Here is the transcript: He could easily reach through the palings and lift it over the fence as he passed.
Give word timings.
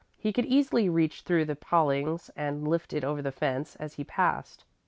He 0.17 0.33
could 0.33 0.45
easily 0.47 0.89
reach 0.89 1.21
through 1.21 1.45
the 1.45 1.55
palings 1.55 2.31
and 2.35 2.67
lift 2.67 2.91
it 2.91 3.03
over 3.03 3.21
the 3.21 3.31
fence 3.31 3.75
as 3.75 3.93
he 3.93 4.03
passed. 4.03 4.65